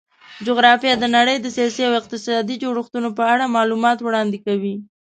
[0.45, 4.75] جغرافیه د نړۍ د سیاسي او اقتصادي جوړښتونو په اړه معلومات وړاندې کوي.